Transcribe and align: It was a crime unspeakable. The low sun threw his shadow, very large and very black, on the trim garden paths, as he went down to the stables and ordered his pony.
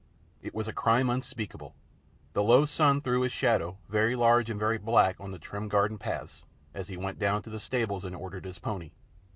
It 0.41 0.55
was 0.55 0.67
a 0.67 0.73
crime 0.73 1.11
unspeakable. 1.11 1.75
The 2.33 2.41
low 2.41 2.65
sun 2.65 3.01
threw 3.01 3.21
his 3.21 3.31
shadow, 3.31 3.77
very 3.87 4.15
large 4.15 4.49
and 4.49 4.59
very 4.59 4.79
black, 4.79 5.15
on 5.19 5.29
the 5.29 5.37
trim 5.37 5.67
garden 5.69 5.99
paths, 5.99 6.41
as 6.73 6.87
he 6.87 6.97
went 6.97 7.19
down 7.19 7.43
to 7.43 7.51
the 7.51 7.59
stables 7.59 8.03
and 8.03 8.15
ordered 8.15 8.45
his 8.45 8.57
pony. 8.57 8.93